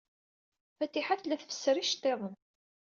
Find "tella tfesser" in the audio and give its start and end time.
1.19-1.75